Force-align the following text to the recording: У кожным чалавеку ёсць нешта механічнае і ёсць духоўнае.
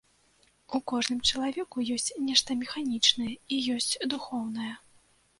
У 0.77 0.79
кожным 0.91 1.17
чалавеку 1.29 1.83
ёсць 1.95 2.13
нешта 2.29 2.55
механічнае 2.61 3.33
і 3.53 3.59
ёсць 3.75 3.91
духоўнае. 4.15 4.71